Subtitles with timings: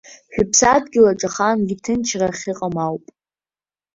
[0.33, 3.05] Шәыԥсадгьылаҿ ахаангьы ҭынчра ахьыҟам ауп.